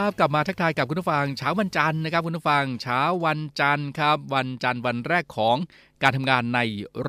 [0.00, 5.56] ครับ กลับมาทักทายกับคุณผู้ฟังเช้าวันจันทร์นะครับคุณผู้ฟังเช้าวันจันทร์ครับ วันจันทร์วันแรกของ
[6.02, 6.60] การทำงานใน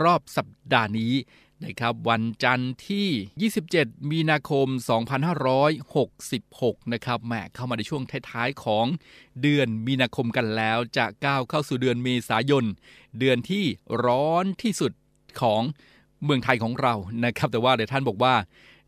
[0.02, 1.14] รอบสัปดาห์นี้
[1.66, 4.68] นะครับวันจันทร์ที่ 27 มีนาคม
[6.00, 8.86] 2566 นะครับแหมเข้ามาในช่วงท้ายๆของ
[9.42, 12.66] เดือนมีนาคมกันแล้ว จะก้าวเข้าสู่เดือนเมษายน
[13.20, 13.66] เดือนที่
[14.06, 14.92] ร้อนที่สุด
[15.42, 15.62] ของ
[16.24, 16.94] เมืองไทยของเรา
[17.26, 18.34] นะครับ แต่ว่าเดี๋ยวท่านบอกว่า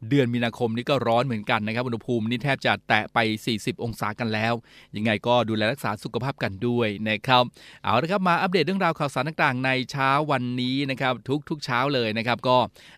[0.09, 3.17] เดือนมีนาคมนี้ก็ร้อนเหมือนกันนะครับอุณหภูมินี่แทบจะแตะไป
[3.51, 4.53] 40 องศากันแล้ว
[4.95, 7.44] ยังไงก็ดูแลรักษาสุขภาพกันด้วยนะครับ
[7.83, 11.13] เอาละครับมาอัปเดตเรื่องราวข่าวสารต่างๆ ในเช้าวันนี้นะครับ
[11.50, 12.57] ทุกๆเช้าเลยนะครับก็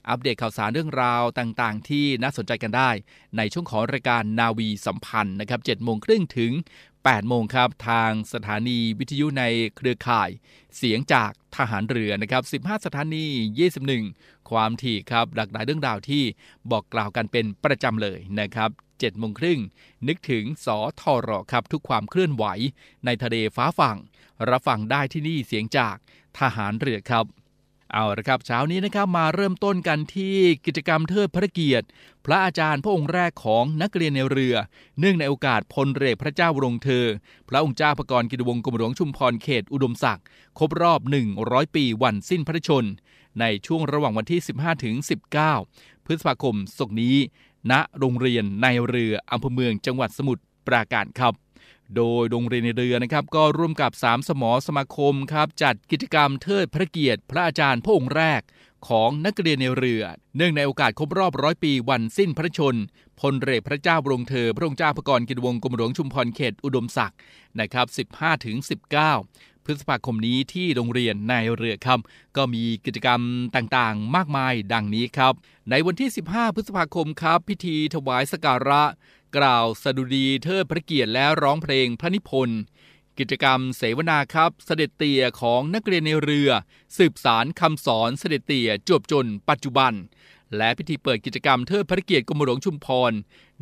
[0.09, 2.89] อัปเดตข่าวสารเรื่องราวต่างๆ ที่น่าสนใจกันได้
[3.37, 6.53] ในช่วงของรายการนาวีสัมพันธ์นะครับ7โมงครึ่งถึง
[6.95, 9.43] 8โมงครับทางสถานีวิทยุใน
[9.75, 10.29] เครือข่าย
[10.77, 13.25] เสียงจากทหารเรือนะครับ 15 สถานี
[13.85, 16.23] 21 ความถี่ครับหลากหลายเรื่องราวที่
[16.71, 19.59] บอกกล่าวกันเป็นประจำเลยนะครับ7โมงครึ่ง
[20.07, 22.45] นึกถึงสอทอรอครับทุกความเคลื่อนไหว
[23.05, 23.97] ในทะเลฟ้าฝั่ง
[24.49, 25.95] รับฟังได้ที่นี่เสียงจาก
[26.39, 27.25] ทหารเรือครับ
[27.93, 31.87] เอาละครับเช้านี้นะครับมาเริ่มต้นกันที่กิจกรรมเทิดพระเกียรติ
[32.25, 34.55] พระอาจารย์พระองค์แรกของนักเรียนในเรือ
[34.99, 37.05] เนื่องในโอกาสพลเรือพระเจ้าวรงเธอ
[37.49, 40.25] พระองค์เจ้าพระกรกิติวงศ์กรมหลวงชุมพรเขตอุดมศักดิ์
[40.59, 41.01] ครบรอบ
[41.37, 42.85] 100 ปีวันสิ้นพระชน
[43.39, 44.95] ในช่วงระหว่างวันที่ 15ถึง
[45.51, 47.15] 19 พฤษภาคมศกนี้
[47.71, 51.33] ณโรงเรียนในเรืออำเภอเมืองจังหวัดสมุทรปราการครับ
[51.95, 58.41] โดยโรงเรียนในเรือนะครับ ก็ร่วมกับ 3 สมอสมาคมครับ จัดกิจกรรมเทิดพระเกียรติพระอาจารย์พระองค์แรก
[58.87, 60.03] ของนักเรียนในเรือ
[60.37, 62.75] เนื่องในโอกาสครบรอบร้อยปีวันสิ้นพระชน
[63.19, 67.17] พลเรือพระเจ้าบรมเธอ พระองค์เจ้าพระกรกิติวงศ์กรมหลวงชุมพรเขตอุดมศักดิ์
[67.59, 67.87] นะครับ
[68.17, 68.57] 15ถึง
[69.09, 71.99] 19 พฤษภาคมนี้ที่โรงเรียนในเรือครับ
[72.37, 73.21] ก็มีกิจกรรม
[73.55, 75.33] ต่างๆ มากมายดังนี้ครับ
[75.69, 78.83] ในวันที่ 15 พฤษภาคมครับ พิธีถวายสการะ
[79.37, 82.61] กล่าวสดุดีเทิดพระเกียรติและร้องเพลงพระนิพนธ์
[83.19, 86.49] กิจกรรมเสวนาครับ เสด็จเตี่ยของนักเรียนในเรือ
[86.97, 89.93] สืบสารคำสอนเสด็จเตี่ยจวบจนปัจจุบัน
[90.57, 93.11] และพิธีเปิดกิจกรรมเทิดพระเกียรติกรมหลวงชุมพร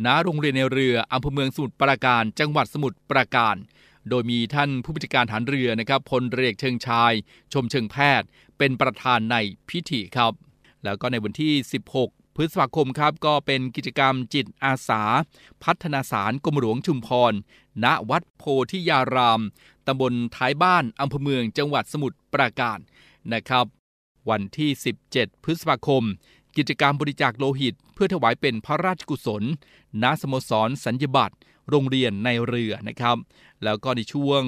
[0.06, 3.56] ณโรงเรียนในเรืออำเภอเมืองสมุทรปราการจังหวัดสมุทรปราการ
[4.10, 7.14] โดยมีท่านผู้บัญชาการฐานเรือนะครับพลเรือเอกเชิงชาย
[7.54, 8.28] ชมเชิงแพทย์
[8.58, 9.36] เป็นประธานใน
[9.70, 10.34] พิธีครับ
[10.84, 11.54] แล้วก็ในวันที่
[11.96, 15.04] 16พฤษภาคมครับก็เป็นกิจกรรมจิตอาสา
[15.64, 17.34] พัฒนาสารกรมหลวงชุมพร
[17.84, 19.42] ณวัดโพธิยาราม
[19.88, 22.80] ตำบลท้ายบ้านอำเภอเมืองจังหวัดสมุทรปราการ
[23.34, 23.66] นะครับ
[24.30, 24.70] วันที่
[25.08, 26.04] 17 พฤษภาคม
[26.58, 29.44] กิจกรรมบริจาคโลหิต เพื่อถวายเป็นพระราชกุศล
[30.04, 31.36] ณสโมสรสัญญบัตร
[31.70, 33.18] โรงเรียนในเรือนะครับ
[33.64, 34.44] แล้วก็ในช่วง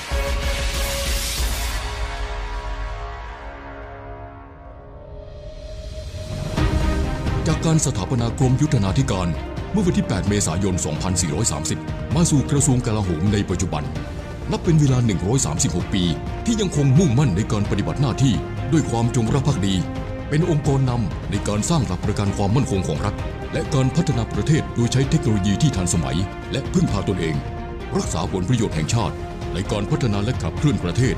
[7.65, 9.27] การสถาปนากรมยุทธนาธิการ
[9.71, 10.75] เมื่อวันที่ 8 เมษายน
[11.45, 13.83] 2430 มาสู่กระทรวงกลาโหมในปัจจุบัน
[14.51, 14.97] นับเป็นเวลา
[15.45, 16.03] 136 ปี
[16.45, 18.33] ที่ยังคงมุ่งมั่นในการปฏิบัติหน้าที่
[18.71, 19.75] ด้วยความจงรักภักดี
[20.29, 23.15] เป็นองค์กรนำในการสร้างหลักประกันความมั่นคงของรัฐ
[23.53, 26.17] และการพัฒนาประเทศโดยใช้เทคโนโลยีที่ทันสมัย
[26.51, 27.35] และพึ่งพาตนเอง
[27.97, 29.15] รักษาผลประโยชน์แห่งชาติ
[29.53, 31.15] ในการพัฒนาและขับเคลื่อนประเทศ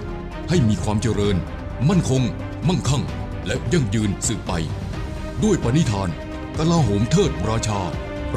[0.49, 1.35] ให้มีความเจริญ
[1.89, 2.21] มั่นคง
[2.67, 3.03] มั่งคั่ง
[3.47, 4.53] และยั่งยืนสืบไป
[5.43, 6.09] ด้วยปณิธาน
[6.57, 7.81] กลาโหมเทิดราชา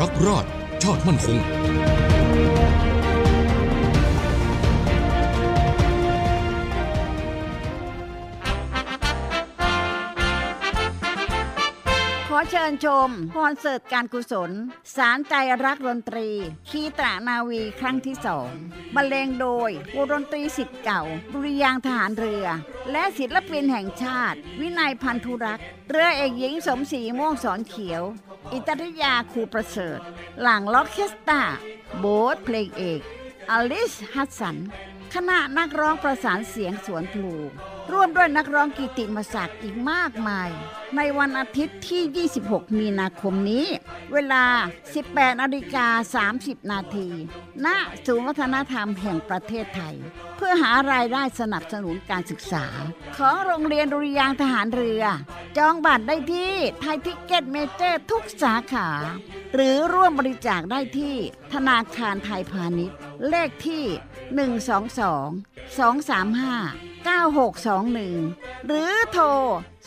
[0.00, 0.44] รักราช
[0.82, 1.38] ชาติมั่นคง
[12.50, 14.50] เชิญชมคอนเสิร์ตการกุศล
[14.96, 15.34] สารใจ
[15.64, 16.28] รักดนตรี
[16.68, 18.50] คีตรานาวีครั้งที่สอง
[18.94, 22.46] บรรเลงโดยวงดนตรีสิทธิ์เก่า ดุริยางทหารเรือ
[22.92, 28.02] และศิลปินแห่งชาติ วินัยพันธุรักษ์ เรือเอกหญิงสมศรีม่วงสอนเขียว
[28.52, 29.98] อิตริยาครูประเสริฐ
[30.40, 31.42] หลังล็อกเคสตา
[31.98, 33.00] โบ๊ทเพลงเอก
[33.50, 34.56] อลิสฮัสสัน
[35.14, 37.34] คณะนักร้องประสานเสียงสวนพลู
[37.92, 40.50] ร่วมด้วยนักร้องกิติมศักดิ์อีกมากมาย
[40.96, 43.66] ในวันอาทิตย์ที่ 26 มีนาคมนี้
[44.12, 44.44] เวลา
[44.92, 45.86] 18นาฬิกา
[46.38, 47.08] 30 นาที
[47.64, 47.66] ณ
[48.06, 49.94] ศูนย์วัฒนธรรมแห่งประเทศไทย
[50.36, 52.66] เพื่อหารายได้สนับสนุนการศึกษา
[53.16, 55.02] ของโรงเรียนดุริยางค์ทหารเรือ
[55.58, 58.88] จองบัตรได้ที่ไทยทิกเก็ตเมเจอร์ทุกสาขา
[59.54, 61.14] หรือร่วมบริจาคได้ที่
[61.52, 62.96] ธนาคารไทยพาณิชย์
[63.28, 63.84] เลขที่
[64.46, 69.24] 122 235 962 9621 หรือโทร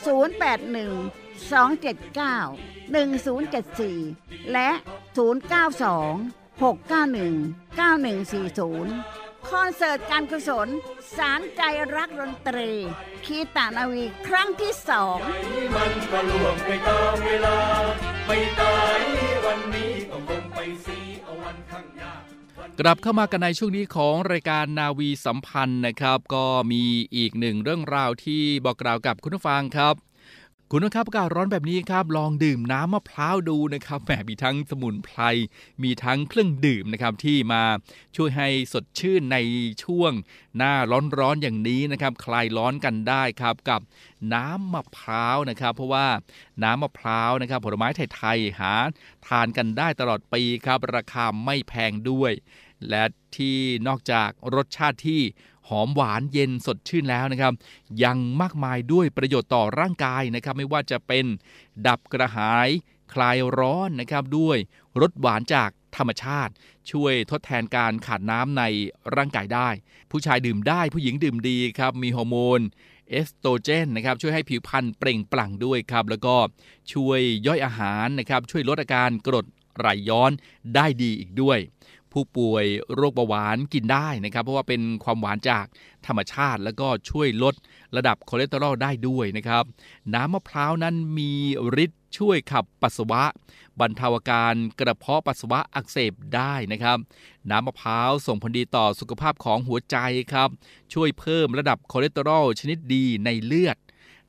[0.05, 4.69] 081 279 1074 และ
[5.17, 10.67] 092 691 9140 คอนเสิร์ตการกุศล
[11.17, 11.62] สารใจ
[11.96, 12.72] รักดนตรี
[13.25, 15.17] คีตานาวีครั้งที่สอง
[15.75, 17.58] มันก็ล่วงไปตามเวลา
[18.25, 19.01] ไม่ตาย
[19.46, 19.99] วันนี้
[22.80, 26.84] กลับเข้ามากันในช่วงนี้ของรายการนาวีสัมพันธ์นะครับ ก็มี
[27.16, 29.96] อีกหนึ่งเรื่องราวที่บอกกล่าวกับคุณผู้ฟังครับ
[30.72, 35.20] คุณนะครับอากาศร้อนแบบนี้ครับ ลองดื่มน้ำมะพร้าวดูนะครับแหมมีทั้งสมุนไพร
[35.84, 37.64] มีทั้งเครื่องดื่มนะครับที่มา
[38.16, 39.38] ช่วยให้สดชื่นใน
[39.84, 40.12] ช่วง
[40.58, 40.74] หน้า
[41.20, 43.82] ร้อนๆอย่างนี้นะครับ คลายร้อนกันได้ครับกับ
[44.34, 46.08] น้ำมะพร้าวนะครับ เพราะว่า
[46.64, 48.74] น้ำมะพร้าวนะครับ ผลไม้ไทยๆหา
[49.28, 52.32] ทานกันได้ตลอดปีครับ ราคาไม่แพงด้วย
[52.90, 53.04] และ
[53.38, 53.58] ที่
[53.88, 55.22] นอกจากรสชาติที่
[55.70, 57.54] หอมหวานเย็นสดชื่นแล้วนะครับ
[58.04, 61.26] ยังมากมายด้วยประโยชน์ต่อร่างกายนะครับ ไม่ว่าจะเป็น
[61.88, 62.70] ดับกระหาย
[63.14, 64.58] คลายร้อนนะครับด้วย
[65.02, 66.54] รสหวานจากธรรมชาติ
[66.92, 68.64] ช่วยทดแทนการขาดน้ำใน
[69.16, 69.70] ร่างกายได้
[70.12, 72.60] ผู้ชายดื่มได้ผู้หญิงดื่มดีครับ มีฮอร์โมน
[73.10, 76.36] เอสโตรเจนนะครับช่วยให้ผิวพรรณเปล่งปลั่งด้วยครับ แล้วก็
[76.94, 79.46] ช่วยย่อยอาหารนะครับ ช่วยลดอาการกรด
[79.78, 80.32] ไหลย้อน
[80.76, 81.60] ได้ดีอีกด้วย
[82.13, 85.66] ผู้ป่วยโรคเบาหวานกินได้นะครับ เพราะว่าเป็นความหวานจาก
[86.08, 87.56] ธรรมชาติ แล้วก็ช่วยลด
[87.98, 89.63] ระดับคอเลสเตอรอลได้ด้วยนะครับ
[90.13, 91.32] น้ำมะพร้าวนั้นมี
[91.84, 93.24] ฤทธิ์ช่วยขับปัสสาวะ
[93.80, 96.98] บรรเทาอาการกระเพาะปัสสาวะอักเสบได้นะครับ
[97.50, 99.98] น้ำมะพร้าวส่งผลดีต่อสุขภาพของหัวใจ
[100.34, 100.50] ครับ
[100.94, 103.78] ช่วยเพิ่มระดับคอเลสเตอรอลชนิดดีในเลือด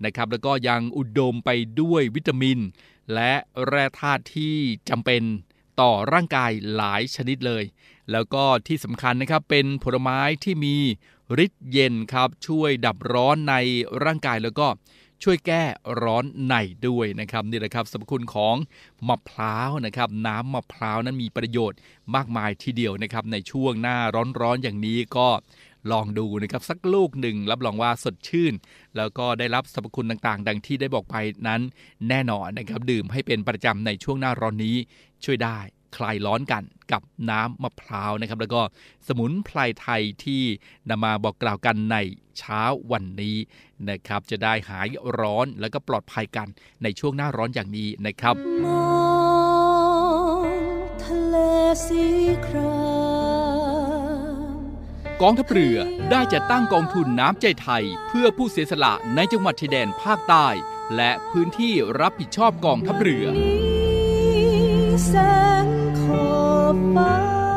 [0.05, 2.59] นะครับ แล้วก็ยังอุดมไปด้วยวิตามิน
[3.15, 3.33] และ
[3.67, 4.55] แร่ธาตุที่
[4.89, 5.23] จำเป็น
[5.81, 7.65] ต่อร่างกายหลายชนิดเลย
[8.13, 10.77] แล้วก็ที่สำคัญนะครับเป็นผลไม้ที่มี
[11.45, 13.55] ฤทธิ์เย็นครับช่วยดับร้อนใน
[14.05, 14.67] ร่างกายแล้วก็
[15.23, 15.63] ช่วยแก้
[16.03, 16.55] ร้อนใน
[16.87, 18.57] ด้วยนะครับนี่แหละครับสรรพคุณของ
[19.09, 21.79] มะพร้าวนะครับ น้ำมะพร้าวนั้นมีประโยชน์
[22.15, 23.97] มากมายทีเดียวนะครับ ในช่วงหน้า
[24.41, 25.29] ร้อนๆอย่างนี้ก็
[25.93, 28.55] ลองดูนะครับสักลูกหนึ่งรับรองว่าสดชื่น
[28.97, 31.15] แล้วก็ได้รับสรรพคุณต่างๆ ดังที่ได้บอกไป
[31.49, 31.61] นั้น
[32.09, 34.77] แน่นอนนะครับ ดื่มให้เป็นประจำในช่วงหน้าร้อนนี้
[35.25, 35.59] ช่วยได้
[35.97, 38.63] คลายร้อนกันกับน้ำมะพร้าวนะครับ แล้วก็
[39.07, 40.43] สมุนไพรไทยที่
[40.91, 41.97] นำมาบอกกล่าวกันใน
[42.39, 43.37] เช้าวันนี้
[43.89, 46.49] นะครับ จะได้หายร้อนแล้วก็ปลอดภัยกัน
[46.83, 48.91] ในช่วงหน้าร้อนอย่างนี้นะครับมอ
[50.51, 50.57] ง
[51.03, 51.37] ทะเล
[51.87, 52.05] สี
[52.47, 52.81] ครา
[54.55, 54.59] ม
[55.23, 55.77] กองทัพเรือ
[56.11, 60.49] ได้จัดตั้งกองทุนน้ำใจไทย เพื่อผู้เสียสละในจังหวัดชายแดนภาคใต้
[60.97, 63.27] และพื้นที่รับผิดชอบกองทัพเรือ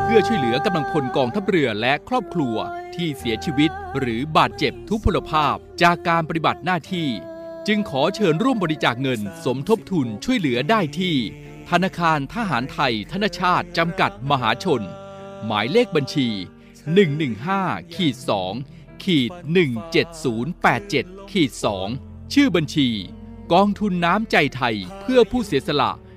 [0.06, 2.56] เพื่อช่วยเหลือกำลังพลกองทัพเรือและครอบครัว
[2.94, 7.08] ที่เสียชีวิต หรือบาดเจ็บทุพพลภาพจากการปฏิบัติหน้าที่
[7.66, 11.16] จึงขอเชิญร่วมบริจาคเงินสมทบทุนช่วยเหลือได้ที่
[11.70, 14.82] ธนาคารทหารไทย ธนชาติจำกัดมหาชน
[15.46, 16.28] หมายเลขบัญชี
[17.12, 18.16] 115ขีด
[18.60, 19.30] 2ขีด
[20.10, 21.50] 17087ขีด
[21.92, 22.88] 2ชื่อบัญชี
[23.52, 25.92] กองทุนน้ำใจไทยเพื่อผู้เสียสละ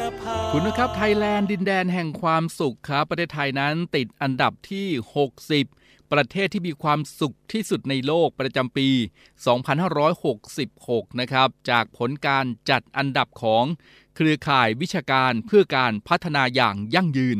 [0.53, 4.87] คุณนะครับไทยแลนด์ดินแดนแห่งความสุขครับ ประเทศไทยนั้นติดอันดับที่
[5.49, 8.89] 60 ประเทศที่มีความสุขที่สุดในโลกประจำปี
[9.83, 13.63] 2566 นะครับ จากผลการจัดอันดับของ
[14.15, 17.37] เครือข่ายวิชาการเพื่อการพัฒนาอย่างยั่งยืน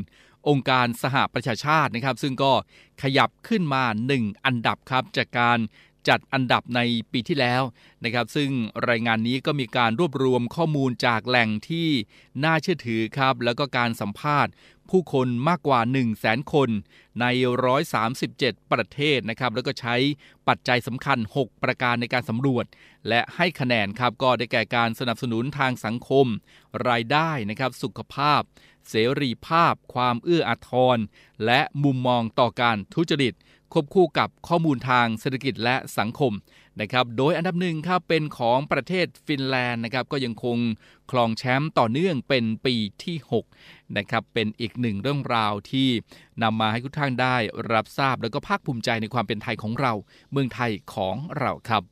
[0.48, 2.54] องค์การสหประชาชาตินะครับ ซึ่งก็
[3.02, 3.84] ขยับขึ้นมา
[4.16, 5.60] 1 อันดับครับจากการ
[6.08, 6.80] จัดอันดับใน
[7.12, 7.62] ปีที่แล้ว
[8.04, 8.50] นะครับ ซึ่ง
[8.90, 11.90] รายงานนี้ก็มีการรวบรวมข้อมูลจากแหล่งที่
[12.44, 14.52] น่าเชื่อถือครับ แล้วก็การสัมภาษณ์
[14.90, 16.70] ผู้คนมากกว่า 1 0 0 0 0แสนคน
[17.22, 17.26] ใน
[18.00, 19.96] 137 ประเทศนะครับ แล้วก็ใช้
[20.48, 22.66] ปัจจัยสำคัญ 6 ประการในการสำรวจ
[23.10, 26.26] และให้คะแนนครับก็ได้แก่การสนับสนุนทางสังคม
[26.90, 28.42] รายได้นะครับสุขภาพ
[28.90, 30.98] เสรีภาพ ความเอื้ออาทร
[31.46, 33.34] และมุมมองต่อการทุจริต
[33.74, 36.34] ควบคู่กับข้อมูลทางเศรษฐกิจและสังคม
[36.82, 40.58] นะครับ โดยอันดับหนึ่งครับเป็นของประเทศฟินแลนด์นะครับก็ยังคง
[41.12, 43.18] ครองแชมป์ต่อเนื่องเป็นปีที่
[43.56, 45.90] 6 นะครับเป็นอีกหนึ่งเรื่องราวที่
[46.44, 47.36] นำมาให้ทุกท่านได้
[47.74, 49.94] รับทราบ แล้วก็ภาคภูมิใจในความเป็นไทยของเรา
[50.32, 51.84] เมืองไทยของเราครับ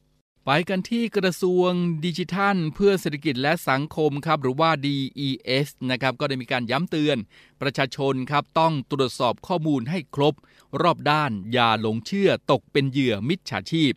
[0.51, 1.71] ไปกันที่กระทรวง
[2.05, 7.17] ดิจิทัล เพื่อเศรษฐกิจและสังคมครับหรือว่า DES นะครับก็ได้มีการย้ำเตือน
[7.61, 10.33] ประชาชนครับต้องตรวจสอบข้อมูลให้ครบ
[10.81, 13.93] รอบด้านอย่าหลงเชื่อตกเป็นเหยื่อมิจฉาชีพ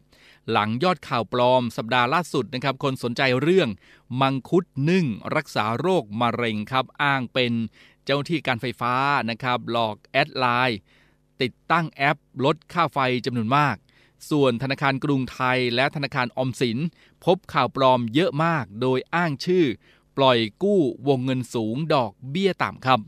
[0.50, 3.68] หลังยอดข่าวปลอมสัปดาห์ล่าสุดนะครับคนสนใจเรื่อง
[4.20, 7.52] มังคุดนึ่งรักษาโรคมะเร็งครับอ้างเป็น
[8.04, 8.94] เจ้าที่การไฟฟ้า
[9.30, 10.78] นะครับหลอกแอดไลน์
[11.42, 13.76] ติดตั้งแอปลดค่าไฟจำนวนมาก
[14.30, 16.78] ส่วนธนาคารกรุงไทยและธนาคารอมสิน
[17.24, 19.64] พบข่าวปลอมเยอะมากโดยอ้างชื่อ
[20.16, 23.00] ปล่อยกู้วงเงินสูงดอกเบี้ยต่ำครับ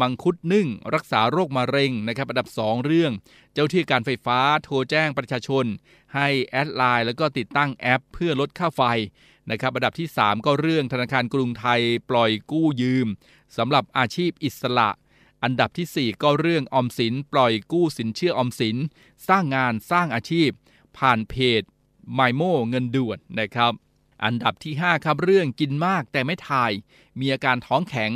[0.01, 3.11] มังคุดนึ่ง รักษาโรคมะเร็งนะครับ อันดับ 2 เรื่อง
[3.53, 5.65] เจ้าที่การไฟฟ้าโทรแจ้งประชาชน
[6.15, 8.81] ให้แอดไลน์แล้วก็ติดตั้งแอป เพื่อลดค่าไฟ
[9.51, 13.07] นะครับอันดับที่ 3 ก็เรื่องธนาคารกรุงไทยปล่อยกู้ยืม
[13.57, 14.89] สำหรับอาชีพอิสระ
[15.45, 18.77] อันดับทีสี่ 4 ก็เรื่องออมสิน ปล่อยกู้สินเชื่อออมสิน
[19.27, 20.49] สร้างงานสร้างอาชีพ
[20.97, 21.61] ผ่านเพจ
[22.13, 23.73] ไมโมเงินด่วนนะครับ
[24.23, 26.71] อันดับที่ 5 ครับเรื่องกินมากแต่ไม่ถ่าย
[27.19, 28.11] มีอาการท้องแข็ง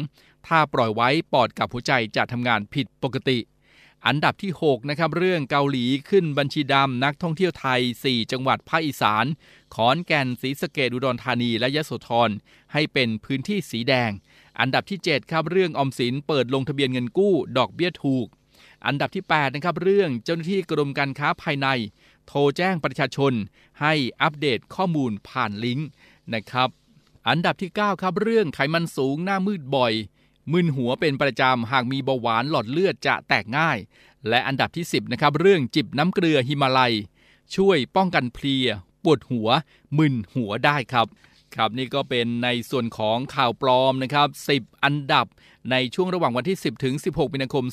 [0.47, 3.39] ถ้าปล่อยไว้ปอดกับหัวใจจะทำงานผิดปกติ
[4.07, 9.25] อันดับที่ 6 นะครับ เรื่องเกาหลีขึ้นบัญชีดำนักท่องเที่ยวไทย 4 จังหวัดภาคอีสาน
[9.75, 12.29] ขอนแก่นศรีสะเกดอุดรธานีและยะโสธร
[12.73, 14.11] ให้เป็นพื้นที่สีแดง
[14.59, 18.27] อันดับที่ 7 ครับเรื่องออมสินเปิดลงทะเบียนเงินกู้ ดอกเบี้ยถูก
[18.85, 21.67] อันดับที่8นะครับเรื่องเจ้าหน้าที่กรมการค้าภายใน
[22.27, 23.33] โทรแจ้งประชาชน
[23.81, 25.87] ให้อัปเดตข้อมูลผ่านลิงก์
[26.33, 26.69] นะครับ
[27.29, 29.93] อันดับที่ 9 ครับเรื่องไขมันสูงหน้ามืดบ่อย
[30.51, 33.77] มึนหัวเป็นประจำหากมีเบาหวานหลอดเลือดจะแตกง่าย
[34.29, 36.93] และอันดับที่ 10นะครับเรื่องจิบน้ำเกลือฮิมาลัย
[37.55, 38.67] ช่วยป้องกันเพลีย
[39.03, 39.49] ปวดหัว
[39.97, 41.07] มึนหัวได้ครับ
[41.55, 45.25] ครับนี่ก็เป็นในส่วนของข่าวปลอมนะครับ 10 อันดับ
[45.71, 47.65] ในช่วงระหว่างวันที่ 10 ถึง 16 มีนาคม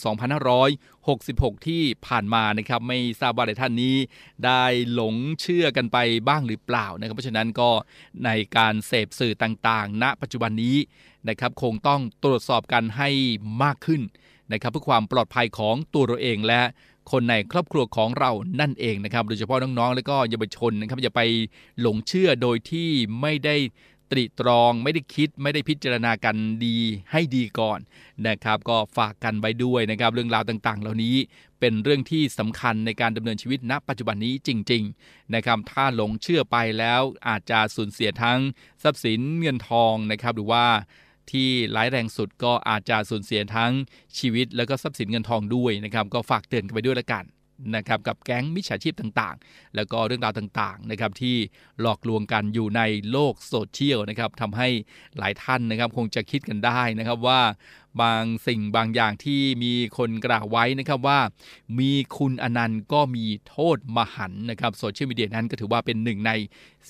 [0.99, 3.97] 2566 ที่ผ่านมานะครับ ไม่ทราบว่าหลายท่านนี้
[4.45, 7.71] ได้หลงเชื่อกันไปบ้างหรือเปล่านะครับ เพราะฉะนั้นก็
[8.25, 10.77] ในการเสพสื่อต่างๆ ณ ปัจจุบันนี้
[11.29, 13.11] นะครับ คงต้องตรวจสอบกันให้
[13.62, 14.03] มากขึ้น
[14.53, 16.62] นะครับเพื่อความปลอดภัยของตัวเราเองและ
[17.11, 21.23] คนในครอบครัวของเรานั่นเองนะครับ โดยเฉพาะน้องๆ และก็เยาวชนนะครับอย่าไป
[21.81, 22.88] หลงเชื่อโดยที่
[23.21, 23.57] ไม่ได้
[24.11, 26.79] ตรีตรองไม่ได้คิดไม่ได้พิจารณากันดี
[27.12, 27.79] ให้ดีก่อน
[28.29, 31.16] นะครับ ก็ฝากกันไว้ด้วยนะครับ เรื่องราวต่างๆ เหล่านี้
[31.61, 38.38] เป็นเรื่องที่สำคัญในการดำเนินชีวิตณ ปัจจุบันนี้จริง ๆ นะครับ ถ้าหลงเชื่อไปแล้วอาจจะสูญเสียทั้ง
[38.83, 40.66] ทรัพย์สินเงินทองนะครับ หรือว่า
[41.33, 43.73] ที่ร้ายแรงสุดก็อาจจะสูญเสียทั้ง
[44.19, 47.25] ชีวิต แล้วก็ทรัพย์สินเงินทองด้วยนะครับ ก็ฝากเตือนกันไปด้วยละกัน
[47.77, 51.37] นะครับกับแก๊งมิจฉาชีพต่างๆ แล้วก็เรื่องราวต่างๆนะครับที่
[51.81, 54.69] หลอกลวงกันอยู่ในโลกโซเชียลนะครับทำให้
[55.19, 57.40] หลายท่านนะครับคงจะคิดกันได้นะครับว่า
[58.03, 61.19] บางสิ่งบางอย่างที่มีคนกล่าวไว้นะครับว่า
[61.79, 66.33] มีคุณอนันต์ก็มีโทษมหันนะครับโซเชียลมีเดียนั้นก็ถือว่าเป็นหนึ่งใน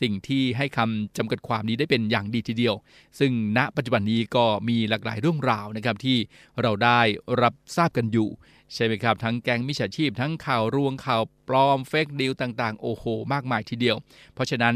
[0.01, 2.75] สิ่งที่ให้คำจำกัดความนี้ได้เป็นอย่างดีทีเดียว
[3.19, 6.17] ซึ่งณปัจจุบันนี้ก็มีหลากหลายเรื่องราวนะครับที่
[6.63, 7.01] เราได้
[7.43, 8.29] รับทราบกันอยู่
[8.75, 13.97] ใช่ไหมครับ ทั้งแก๊งมิจฉาชีพ ทั้งข่าวรวงข่าวปลอมเฟกดิวต่างๆ โอ้โห มากมายทีเดียว
[14.35, 14.75] เพราะฉะนั้น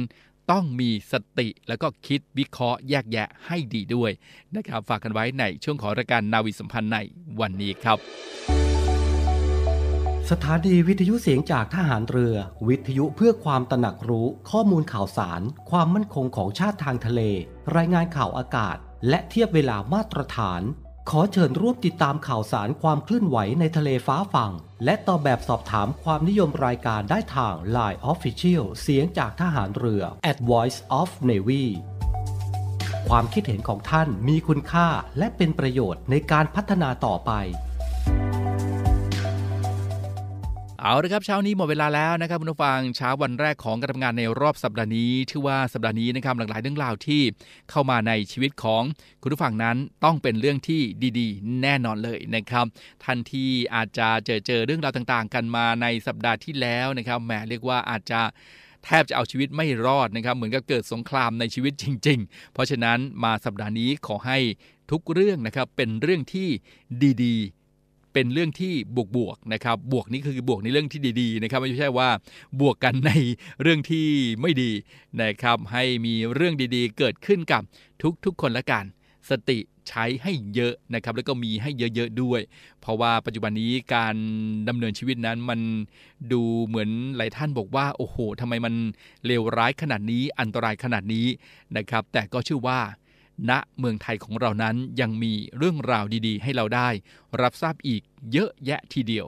[0.51, 4.11] ต้องมีสติแล้วก็คิดวิเคราะห์แยกแยะให้ดีด้วย
[4.55, 6.99] นะครับ ฝากกันไว้ในช่วงของรายการนาวิสัมพันธ์ใน
[7.41, 7.99] วันนี้ครับ
[10.31, 12.35] สถานีวิทยุเสียงจากทหารเรือ
[12.69, 17.21] วิทยุเพื่อความตระหนักรู้ข้อมูลข่าวสาร ความมั่นคงของชาติทางทะเล
[17.77, 18.77] รายงานข่าวอากาศ
[19.09, 20.63] และเทียบเวลามาตรฐาน
[21.15, 24.53] ขอเชิญร่วมติดตามข่าวสารความเคลื่อนไหวในทะเลฟ้าฝั่ง
[24.85, 31.65] และตอบแบบสอบถามความนิยมรายการได้ทาง Line Official เสียงจากทหารเรือ at Voice of Navy
[33.09, 37.33] ความคิดเห็นของท่านมีคุณค่าและเป็นประโยชน์ในการพัฒนาต่อไป
[40.83, 47.23] เอาละครับเช้านี้หมดเวลาแล้วนะครับคุณผู้ฟังเช้าวันแรกของการทำงานในรอบสัปดาห์นี้ชื่อว่าสัปดาห์นี้นะครับหลากหลายเรื่องราวที่
[47.71, 48.83] เข้ามาในชีวิตของ
[49.23, 50.81] คุณผู้ฟังนั้นต้องเป็นเรื่องที่
[51.19, 52.67] ดีๆ แน่นอนเลยนะครับ
[53.05, 58.21] ทันที่อาจจะเจอเจอเรื่องราวต่างๆ กันมาในสัปดาห์ที่แล้วนะครับแหมเรียกว่าอาจจะ
[58.85, 64.39] แทบจะเอาชีวิตไม่รอดนะครับ เหมือนกับเกิดสงครามในชีวิตจริง ๆ เพราะฉะนั้นมาสัปดาห์นี้ขอให้
[64.91, 66.49] ทุกเรื่องนะครับเป็นเรื่องที่
[67.25, 67.60] ดีๆ
[68.13, 72.09] เป็นเรื่องที่บวกบวกๆนะครับบวกนี้คือบวกในเรื่องที่ดีๆนะครับไม่ใช่ว่า
[72.61, 73.13] บวกกันใน
[73.63, 74.07] เรื่องที่
[74.41, 74.71] ไม่ดี
[75.23, 77.63] นะครับให้มีเรื่องดีๆ เกิดขึ้นกับ
[78.25, 78.85] ทุกๆคนละกัน
[79.31, 82.41] สติใช้ให้เยอะนะครับแล้วก็มีให้เยอะๆด้วย
[82.81, 84.17] เพราะว่าปัจจุบันนี้การ
[84.69, 85.61] ดำเนินชีวิตนั้นมัน
[86.33, 88.75] ดูเหมือนหลายท่านบอกว่าโอ้โหทำไมมัน
[89.27, 91.27] เลวร้ายขนาดนี้อันตรายขนาดนี้
[91.77, 92.81] นะครับแต่ก็เชื่อว่า
[93.49, 96.89] ณเมืองไทยของเรานั้นยังมีเรื่องราวดีๆ ให้เราได้
[97.43, 99.27] รับทราบอีกเยอะแยะทีเดียว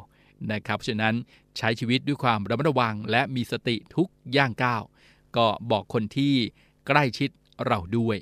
[0.53, 1.15] นะครับฉะนั้น
[1.59, 4.83] ใช้ชีวิตด้วยความระมัดระวังและมีสติทุกย่างก้าว
[5.37, 6.35] ก็บอกคนที่
[6.87, 7.31] ใกล้ชิด
[7.67, 8.17] เราด้วย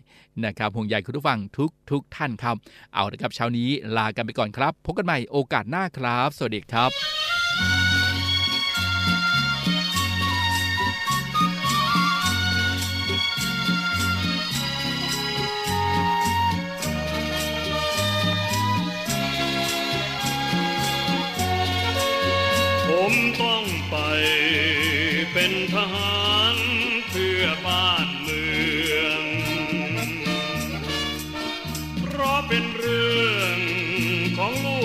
[0.45, 2.57] นะครับห่วงใยคุณผู้ฟังทุกทุกท่านครับ
[2.95, 7.20] เอาละครับเช้านี้ลากันไปก่อนครับ พบกันใหม่โอกาสหน้าครับ สวัสดีครับ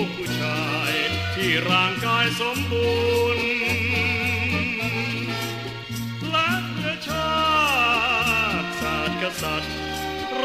[0.06, 0.92] กผู้ชาย
[1.34, 2.96] ที่ร่างกายสมบู
[3.36, 3.46] รณ์
[6.30, 7.36] และเพื่อชา
[8.62, 9.74] ติศาสตร์กษัตริย์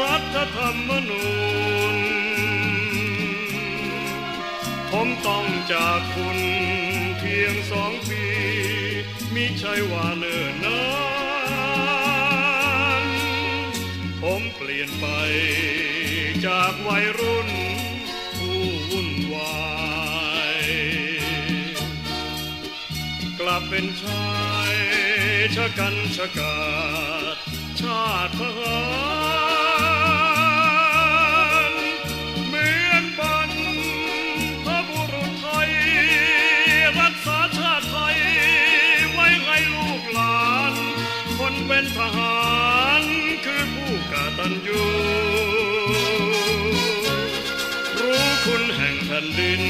[0.00, 1.26] รัฐธรรมนู
[1.94, 1.96] ญ
[4.90, 6.38] ผมต้องจากคุณ
[7.18, 8.24] เพียงสองปี
[9.34, 10.82] มิใช่ว่าเนิ่นนา
[13.02, 13.04] น
[14.22, 15.06] ผมเปลี่ยนไป
[16.46, 17.48] จากวัยรุ่น
[23.74, 24.32] เป็นชา
[24.72, 24.74] ย
[25.56, 26.56] ชะกันชะกา
[27.34, 27.36] ด
[27.80, 28.78] ชาติทหา
[31.70, 31.72] ร
[32.48, 33.50] เหมือนบัน
[34.64, 35.72] พระบุรุษไทย
[36.98, 38.18] รักษาชาติไทย
[39.12, 40.74] ไว้ให้ลูกหลาน
[41.38, 42.42] คนเป็นทหา
[43.00, 43.02] ร
[43.44, 44.84] คือผู้กตัญญู
[47.98, 49.62] รู้คุณแห่งแผ่นดิน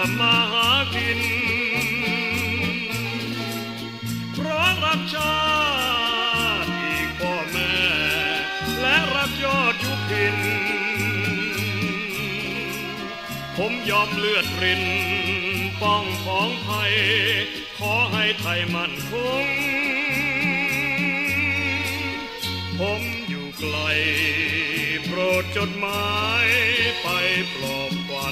[0.00, 1.20] ทำมาหากิน
[4.34, 5.38] เพราะรักชา
[6.62, 7.74] ติอีกพ่อแม่
[8.80, 10.36] และรักยอดยุพิน
[13.56, 14.82] ผมยอมเลือดริน
[15.82, 16.94] ป้องของภัย
[17.78, 19.12] ขอให้ไทยมั่นค
[19.44, 19.46] ง
[22.78, 23.76] ผมอยู่ไกล
[25.04, 26.46] โปรดจดหมาย
[27.02, 27.08] ไป
[27.54, 28.28] ปลอบขวั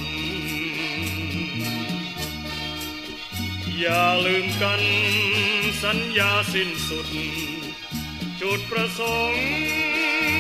[3.81, 4.83] อย่าลืมกัน
[5.83, 7.09] สัญญาสิ้นสุด
[8.41, 10.36] จุดประสงค์